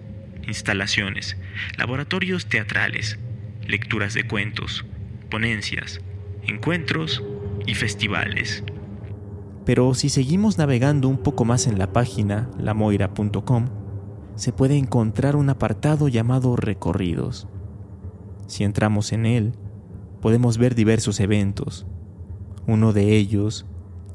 instalaciones, 0.49 1.37
laboratorios 1.79 2.47
teatrales, 2.47 3.19
lecturas 3.67 4.15
de 4.15 4.27
cuentos, 4.27 4.85
ponencias, 5.31 6.01
encuentros 6.49 7.23
y 7.67 7.75
festivales. 7.75 8.63
Pero 9.65 9.95
si 9.95 10.09
seguimos 10.09 10.59
navegando 10.59 11.09
un 11.09 11.19
poco 11.19 11.45
más 11.45 11.67
en 11.67 11.79
la 11.79 11.93
página 11.93 12.49
lamoira.com, 12.59 13.67
se 14.37 14.53
puede 14.53 14.77
encontrar 14.77 15.35
un 15.35 15.51
apartado 15.51 16.09
llamado 16.09 16.57
Recorridos. 16.57 17.49
Si 18.47 18.63
entramos 18.63 19.13
en 19.13 19.27
él, 19.27 19.53
podemos 20.21 20.59
ver 20.59 20.75
diversos 20.75 21.19
eventos. 21.21 21.87
Uno 22.67 22.93
de 22.93 23.17
ellos, 23.17 23.67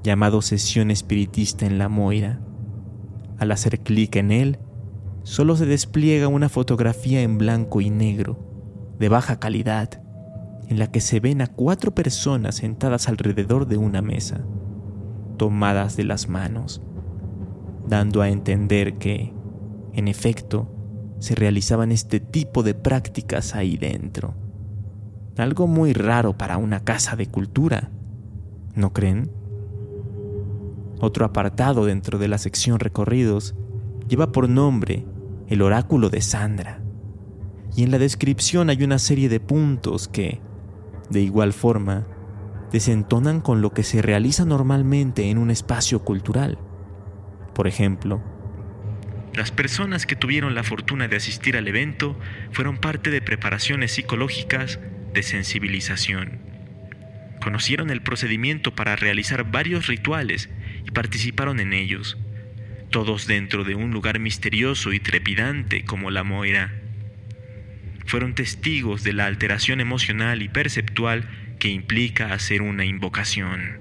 llamado 0.03 0.41
Sesión 0.41 0.89
Espiritista 0.89 1.65
en 1.65 1.77
La 1.77 1.89
Moira. 1.89 2.39
Al 3.37 3.51
hacer 3.51 3.79
clic 3.79 4.15
en 4.15 4.31
él, 4.31 4.59
solo 5.23 5.55
se 5.55 5.65
despliega 5.65 6.27
una 6.27 6.49
fotografía 6.49 7.21
en 7.21 7.37
blanco 7.37 7.81
y 7.81 7.89
negro, 7.89 8.37
de 8.99 9.09
baja 9.09 9.39
calidad, 9.39 10.00
en 10.71 10.79
la 10.79 10.87
que 10.89 11.01
se 11.01 11.19
ven 11.19 11.41
a 11.41 11.47
cuatro 11.47 11.93
personas 11.93 12.55
sentadas 12.55 13.09
alrededor 13.09 13.67
de 13.67 13.75
una 13.75 14.01
mesa 14.01 14.45
tomadas 15.35 15.97
de 15.97 16.05
las 16.05 16.29
manos, 16.29 16.81
dando 17.89 18.21
a 18.21 18.29
entender 18.29 18.97
que, 18.97 19.33
en 19.91 20.07
efecto, 20.07 20.73
se 21.19 21.35
realizaban 21.35 21.91
este 21.91 22.21
tipo 22.21 22.63
de 22.63 22.73
prácticas 22.73 23.53
ahí 23.53 23.75
dentro. 23.75 24.33
Algo 25.35 25.67
muy 25.67 25.91
raro 25.91 26.37
para 26.37 26.55
una 26.55 26.85
casa 26.85 27.17
de 27.17 27.25
cultura, 27.25 27.89
¿no 28.73 28.93
creen? 28.93 29.29
Otro 31.01 31.25
apartado 31.25 31.83
dentro 31.83 32.17
de 32.17 32.29
la 32.29 32.37
sección 32.37 32.79
recorridos 32.79 33.55
lleva 34.07 34.31
por 34.31 34.47
nombre 34.47 35.05
el 35.47 35.63
oráculo 35.63 36.09
de 36.09 36.21
Sandra, 36.21 36.81
y 37.75 37.83
en 37.83 37.91
la 37.91 37.97
descripción 37.97 38.69
hay 38.69 38.83
una 38.83 38.99
serie 38.99 39.27
de 39.27 39.41
puntos 39.41 40.07
que, 40.07 40.39
de 41.11 41.21
igual 41.21 41.53
forma, 41.53 42.07
desentonan 42.71 43.41
con 43.41 43.61
lo 43.61 43.73
que 43.73 43.83
se 43.83 44.01
realiza 44.01 44.45
normalmente 44.45 45.29
en 45.29 45.37
un 45.37 45.51
espacio 45.51 46.03
cultural. 46.03 46.57
Por 47.53 47.67
ejemplo, 47.67 48.23
las 49.33 49.51
personas 49.51 50.05
que 50.05 50.15
tuvieron 50.15 50.55
la 50.55 50.63
fortuna 50.63 51.07
de 51.07 51.15
asistir 51.15 51.55
al 51.55 51.67
evento 51.67 52.17
fueron 52.51 52.77
parte 52.77 53.09
de 53.11 53.21
preparaciones 53.21 53.93
psicológicas 53.93 54.79
de 55.13 55.23
sensibilización. 55.23 56.39
Conocieron 57.41 57.89
el 57.89 58.01
procedimiento 58.01 58.75
para 58.75 58.95
realizar 58.95 59.49
varios 59.49 59.87
rituales 59.87 60.49
y 60.85 60.91
participaron 60.91 61.59
en 61.59 61.73
ellos, 61.73 62.17
todos 62.89 63.25
dentro 63.25 63.63
de 63.63 63.75
un 63.75 63.91
lugar 63.91 64.19
misterioso 64.19 64.93
y 64.93 64.99
trepidante 64.99 65.85
como 65.85 66.11
la 66.11 66.23
Moira. 66.23 66.80
Fueron 68.05 68.35
testigos 68.35 69.03
de 69.03 69.13
la 69.13 69.25
alteración 69.25 69.79
emocional 69.79 70.41
y 70.41 70.49
perceptual 70.49 71.29
que 71.59 71.69
implica 71.69 72.33
hacer 72.33 72.61
una 72.61 72.85
invocación. 72.85 73.79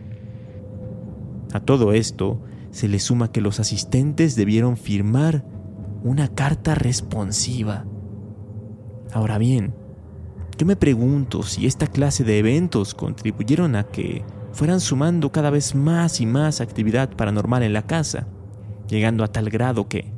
A 1.53 1.61
todo 1.61 1.93
esto 1.93 2.45
se 2.71 2.89
le 2.89 2.99
suma 3.01 3.33
que 3.33 3.41
los 3.41 3.59
asistentes 3.59 4.37
debieron 4.37 4.77
firmar 4.77 5.45
una 6.03 6.29
carta 6.29 6.75
responsiva. 6.75 7.85
Ahora 9.13 9.39
bien, 9.39 9.75
yo 10.57 10.67
me 10.67 10.77
pregunto 10.77 11.43
si 11.43 11.67
esta 11.67 11.87
clase 11.87 12.23
de 12.23 12.39
eventos 12.39 12.95
contribuyeron 12.95 13.75
a 13.77 13.85
que 13.85 14.25
fueran 14.53 14.81
sumando 14.81 15.33
cada 15.33 15.51
vez 15.51 15.75
más 15.75 16.21
y 16.21 16.27
más 16.27 16.61
actividad 16.61 17.11
paranormal 17.17 17.63
en 17.63 17.73
la 17.73 17.87
casa, 17.87 18.29
llegando 18.89 19.25
a 19.25 19.29
tal 19.29 19.49
grado 19.51 19.89
que, 19.89 20.13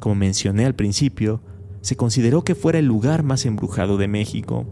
como 0.00 0.14
mencioné 0.14 0.64
al 0.64 0.74
principio, 0.74 1.42
se 1.84 1.96
consideró 1.96 2.44
que 2.44 2.54
fuera 2.54 2.78
el 2.78 2.86
lugar 2.86 3.24
más 3.24 3.44
embrujado 3.44 3.98
de 3.98 4.08
México 4.08 4.64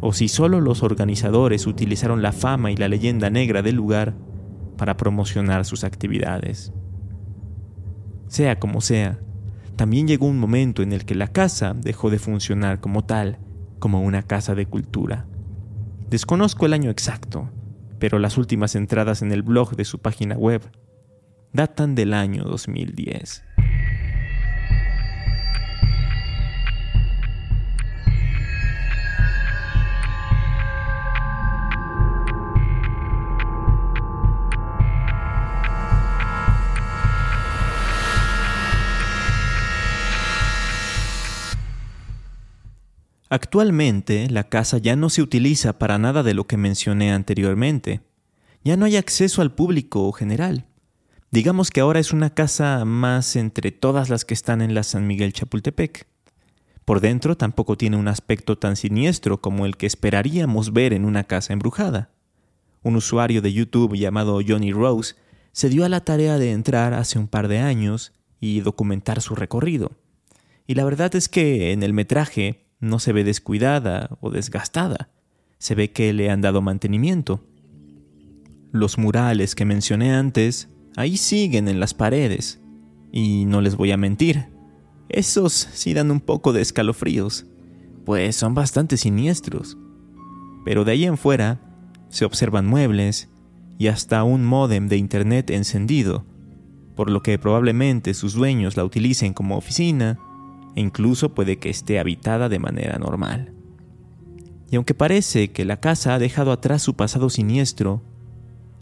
o 0.00 0.12
si 0.12 0.26
solo 0.26 0.60
los 0.60 0.82
organizadores 0.82 1.68
utilizaron 1.68 2.20
la 2.20 2.32
fama 2.32 2.72
y 2.72 2.76
la 2.76 2.88
leyenda 2.88 3.30
negra 3.30 3.62
del 3.62 3.76
lugar 3.76 4.16
para 4.76 4.96
promocionar 4.96 5.64
sus 5.64 5.84
actividades. 5.84 6.72
Sea 8.26 8.58
como 8.58 8.80
sea, 8.80 9.20
también 9.76 10.08
llegó 10.08 10.26
un 10.26 10.40
momento 10.40 10.82
en 10.82 10.92
el 10.92 11.04
que 11.04 11.14
la 11.14 11.28
casa 11.28 11.76
dejó 11.76 12.10
de 12.10 12.18
funcionar 12.18 12.80
como 12.80 13.04
tal, 13.04 13.38
como 13.78 14.02
una 14.02 14.24
casa 14.24 14.56
de 14.56 14.66
cultura. 14.66 15.28
Desconozco 16.08 16.66
el 16.66 16.72
año 16.72 16.90
exacto, 16.90 17.50
pero 18.00 18.18
las 18.18 18.36
últimas 18.36 18.74
entradas 18.74 19.22
en 19.22 19.30
el 19.30 19.42
blog 19.42 19.76
de 19.76 19.84
su 19.84 20.00
página 20.00 20.34
web 20.34 20.62
datan 21.52 21.94
del 21.94 22.14
año 22.14 22.42
2010. 22.42 23.44
Actualmente 43.32 44.28
la 44.28 44.48
casa 44.48 44.78
ya 44.78 44.96
no 44.96 45.08
se 45.08 45.22
utiliza 45.22 45.78
para 45.78 45.98
nada 45.98 46.24
de 46.24 46.34
lo 46.34 46.48
que 46.48 46.56
mencioné 46.56 47.12
anteriormente. 47.12 48.00
Ya 48.64 48.76
no 48.76 48.86
hay 48.86 48.96
acceso 48.96 49.40
al 49.40 49.54
público 49.54 50.10
general. 50.10 50.66
Digamos 51.30 51.70
que 51.70 51.78
ahora 51.78 52.00
es 52.00 52.12
una 52.12 52.34
casa 52.34 52.84
más 52.84 53.36
entre 53.36 53.70
todas 53.70 54.08
las 54.08 54.24
que 54.24 54.34
están 54.34 54.60
en 54.60 54.74
la 54.74 54.82
San 54.82 55.06
Miguel 55.06 55.32
Chapultepec. 55.32 56.08
Por 56.84 57.00
dentro 57.00 57.36
tampoco 57.36 57.76
tiene 57.76 57.96
un 57.96 58.08
aspecto 58.08 58.58
tan 58.58 58.74
siniestro 58.74 59.40
como 59.40 59.64
el 59.64 59.76
que 59.76 59.86
esperaríamos 59.86 60.72
ver 60.72 60.92
en 60.92 61.04
una 61.04 61.22
casa 61.22 61.52
embrujada. 61.52 62.10
Un 62.82 62.96
usuario 62.96 63.42
de 63.42 63.52
YouTube 63.52 63.94
llamado 63.94 64.40
Johnny 64.44 64.72
Rose 64.72 65.14
se 65.52 65.68
dio 65.68 65.84
a 65.84 65.88
la 65.88 66.04
tarea 66.04 66.36
de 66.36 66.50
entrar 66.50 66.94
hace 66.94 67.16
un 67.16 67.28
par 67.28 67.46
de 67.46 67.60
años 67.60 68.12
y 68.40 68.58
documentar 68.58 69.22
su 69.22 69.36
recorrido. 69.36 69.92
Y 70.66 70.74
la 70.74 70.84
verdad 70.84 71.14
es 71.14 71.28
que 71.28 71.70
en 71.70 71.84
el 71.84 71.92
metraje 71.92 72.69
no 72.80 72.98
se 72.98 73.12
ve 73.12 73.24
descuidada 73.24 74.16
o 74.20 74.30
desgastada, 74.30 75.10
se 75.58 75.74
ve 75.74 75.92
que 75.92 76.12
le 76.12 76.30
han 76.30 76.40
dado 76.40 76.62
mantenimiento. 76.62 77.44
Los 78.72 78.98
murales 78.98 79.54
que 79.54 79.64
mencioné 79.64 80.12
antes, 80.14 80.68
ahí 80.96 81.16
siguen 81.16 81.68
en 81.68 81.80
las 81.80 81.94
paredes, 81.94 82.60
y 83.12 83.44
no 83.44 83.60
les 83.60 83.76
voy 83.76 83.90
a 83.92 83.96
mentir, 83.96 84.46
esos 85.08 85.52
sí 85.52 85.92
dan 85.92 86.10
un 86.10 86.20
poco 86.20 86.52
de 86.52 86.62
escalofríos, 86.62 87.46
pues 88.04 88.36
son 88.36 88.54
bastante 88.54 88.96
siniestros. 88.96 89.76
Pero 90.64 90.84
de 90.84 90.92
ahí 90.92 91.04
en 91.04 91.16
fuera 91.16 91.60
se 92.08 92.24
observan 92.24 92.66
muebles 92.66 93.28
y 93.78 93.88
hasta 93.88 94.22
un 94.24 94.44
módem 94.44 94.88
de 94.88 94.96
internet 94.96 95.50
encendido, 95.50 96.24
por 96.94 97.10
lo 97.10 97.22
que 97.22 97.38
probablemente 97.38 98.14
sus 98.14 98.34
dueños 98.34 98.76
la 98.76 98.84
utilicen 98.84 99.32
como 99.32 99.56
oficina 99.56 100.18
e 100.76 100.80
incluso 100.80 101.34
puede 101.34 101.58
que 101.58 101.70
esté 101.70 101.98
habitada 101.98 102.48
de 102.48 102.58
manera 102.58 102.98
normal. 102.98 103.52
Y 104.70 104.76
aunque 104.76 104.94
parece 104.94 105.50
que 105.50 105.64
la 105.64 105.80
casa 105.80 106.14
ha 106.14 106.18
dejado 106.18 106.52
atrás 106.52 106.82
su 106.82 106.94
pasado 106.94 107.28
siniestro, 107.28 108.02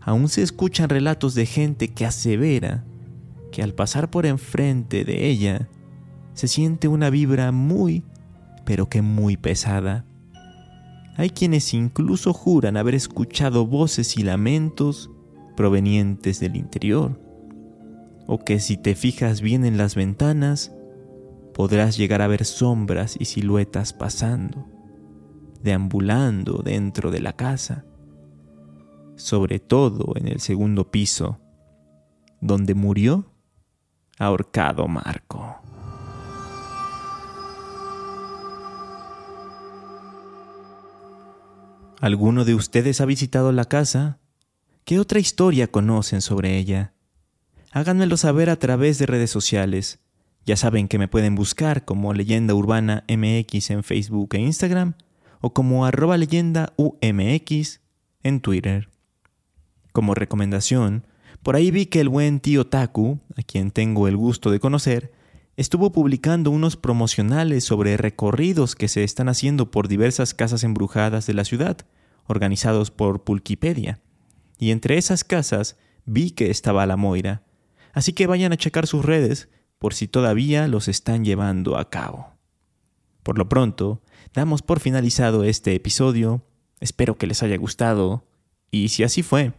aún 0.00 0.28
se 0.28 0.42
escuchan 0.42 0.88
relatos 0.88 1.34
de 1.34 1.46
gente 1.46 1.88
que 1.88 2.04
asevera 2.04 2.84
que 3.50 3.62
al 3.62 3.74
pasar 3.74 4.10
por 4.10 4.26
enfrente 4.26 5.04
de 5.04 5.28
ella 5.28 5.68
se 6.34 6.46
siente 6.46 6.88
una 6.88 7.10
vibra 7.10 7.52
muy, 7.52 8.04
pero 8.64 8.88
que 8.88 9.02
muy 9.02 9.36
pesada. 9.36 10.04
Hay 11.16 11.30
quienes 11.30 11.74
incluso 11.74 12.32
juran 12.32 12.76
haber 12.76 12.94
escuchado 12.94 13.66
voces 13.66 14.16
y 14.16 14.22
lamentos 14.22 15.10
provenientes 15.56 16.38
del 16.38 16.54
interior, 16.54 17.20
o 18.26 18.38
que 18.38 18.60
si 18.60 18.76
te 18.76 18.94
fijas 18.94 19.40
bien 19.40 19.64
en 19.64 19.78
las 19.78 19.96
ventanas, 19.96 20.72
podrás 21.58 21.96
llegar 21.96 22.22
a 22.22 22.28
ver 22.28 22.44
sombras 22.44 23.16
y 23.18 23.24
siluetas 23.24 23.92
pasando, 23.92 24.64
deambulando 25.60 26.62
dentro 26.64 27.10
de 27.10 27.18
la 27.18 27.32
casa, 27.32 27.84
sobre 29.16 29.58
todo 29.58 30.12
en 30.14 30.28
el 30.28 30.38
segundo 30.38 30.92
piso, 30.92 31.40
donde 32.40 32.74
murió 32.74 33.32
ahorcado 34.20 34.86
Marco. 34.86 35.56
¿Alguno 42.00 42.44
de 42.44 42.54
ustedes 42.54 43.00
ha 43.00 43.04
visitado 43.04 43.50
la 43.50 43.64
casa? 43.64 44.20
¿Qué 44.84 45.00
otra 45.00 45.18
historia 45.18 45.66
conocen 45.66 46.22
sobre 46.22 46.56
ella? 46.56 46.94
Háganmelo 47.72 48.16
saber 48.16 48.48
a 48.48 48.60
través 48.60 48.98
de 48.98 49.06
redes 49.06 49.32
sociales. 49.32 49.98
Ya 50.48 50.56
saben 50.56 50.88
que 50.88 50.98
me 50.98 51.08
pueden 51.08 51.34
buscar 51.34 51.84
como 51.84 52.14
Leyenda 52.14 52.54
Urbana 52.54 53.04
MX 53.06 53.70
en 53.70 53.82
Facebook 53.84 54.30
e 54.32 54.38
Instagram 54.38 54.94
o 55.42 55.52
como 55.52 55.84
arroba 55.84 56.16
leyenda 56.16 56.72
UMX 56.78 57.82
en 58.22 58.40
Twitter. 58.40 58.88
Como 59.92 60.14
recomendación, 60.14 61.06
por 61.42 61.54
ahí 61.54 61.70
vi 61.70 61.84
que 61.84 62.00
el 62.00 62.08
buen 62.08 62.40
tío 62.40 62.66
Taku, 62.66 63.20
a 63.36 63.42
quien 63.42 63.70
tengo 63.70 64.08
el 64.08 64.16
gusto 64.16 64.50
de 64.50 64.58
conocer, 64.58 65.12
estuvo 65.58 65.92
publicando 65.92 66.50
unos 66.50 66.78
promocionales 66.78 67.64
sobre 67.64 67.98
recorridos 67.98 68.74
que 68.74 68.88
se 68.88 69.04
están 69.04 69.28
haciendo 69.28 69.70
por 69.70 69.86
diversas 69.86 70.32
casas 70.32 70.64
embrujadas 70.64 71.26
de 71.26 71.34
la 71.34 71.44
ciudad, 71.44 71.76
organizados 72.26 72.90
por 72.90 73.22
Pulquipedia. 73.22 74.00
Y 74.58 74.70
entre 74.70 74.96
esas 74.96 75.24
casas 75.24 75.76
vi 76.06 76.30
que 76.30 76.50
estaba 76.50 76.86
la 76.86 76.96
Moira. 76.96 77.42
Así 77.92 78.14
que 78.14 78.26
vayan 78.26 78.54
a 78.54 78.56
checar 78.56 78.86
sus 78.86 79.04
redes 79.04 79.50
por 79.78 79.94
si 79.94 80.08
todavía 80.08 80.68
los 80.68 80.88
están 80.88 81.24
llevando 81.24 81.76
a 81.76 81.90
cabo. 81.90 82.32
Por 83.22 83.38
lo 83.38 83.48
pronto, 83.48 84.02
damos 84.34 84.62
por 84.62 84.80
finalizado 84.80 85.44
este 85.44 85.74
episodio. 85.74 86.42
Espero 86.80 87.16
que 87.16 87.26
les 87.26 87.42
haya 87.42 87.56
gustado. 87.56 88.24
Y 88.70 88.88
si 88.88 89.04
así 89.04 89.22
fue, 89.22 89.52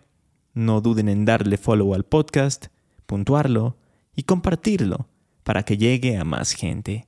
no 0.54 0.82
duden 0.82 1.10
en 1.10 1.26
darle 1.26 1.58
follow 1.58 1.94
al 1.94 2.06
podcast, 2.06 2.68
puntuarlo 3.06 3.78
y 4.16 4.24
compartirlo 4.24 5.08
para 5.44 5.64
que 5.64 5.78
llegue 5.78 6.18
a 6.18 6.24
más 6.24 6.54
gente. 6.54 7.08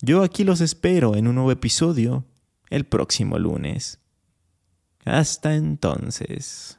Yo 0.00 0.22
aquí 0.22 0.44
los 0.44 0.60
espero 0.60 1.16
en 1.16 1.28
un 1.28 1.36
nuevo 1.36 1.50
episodio 1.52 2.24
el 2.70 2.84
próximo 2.84 3.38
lunes. 3.38 4.00
Hasta 5.04 5.54
entonces. 5.54 6.78